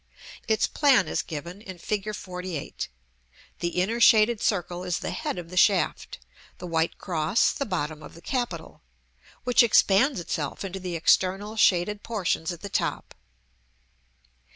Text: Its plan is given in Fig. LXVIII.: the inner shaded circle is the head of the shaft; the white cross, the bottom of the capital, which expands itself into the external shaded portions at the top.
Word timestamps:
Its 0.47 0.65
plan 0.65 1.07
is 1.07 1.21
given 1.21 1.61
in 1.61 1.77
Fig. 1.77 2.05
LXVIII.: 2.07 2.87
the 3.59 3.67
inner 3.67 3.99
shaded 3.99 4.41
circle 4.41 4.83
is 4.83 4.97
the 4.97 5.11
head 5.11 5.37
of 5.37 5.51
the 5.51 5.55
shaft; 5.57 6.17
the 6.57 6.65
white 6.65 6.97
cross, 6.97 7.51
the 7.51 7.67
bottom 7.67 8.01
of 8.01 8.15
the 8.15 8.21
capital, 8.23 8.81
which 9.43 9.61
expands 9.61 10.19
itself 10.19 10.65
into 10.65 10.79
the 10.79 10.95
external 10.95 11.55
shaded 11.55 12.01
portions 12.01 12.51
at 12.51 12.61
the 12.61 12.67
top. 12.67 13.13